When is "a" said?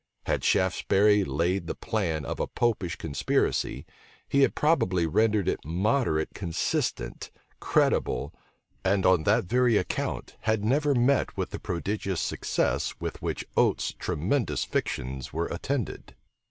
2.39-2.47